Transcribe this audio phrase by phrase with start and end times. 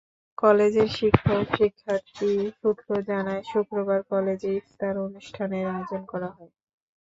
[0.37, 6.51] কলেজের শিক্ষক, শিক্ষার্থী সূত্র জানায়, শুক্রবার কলেজে ইফতার অনুষ্ঠানের আয়োজন করা হয়।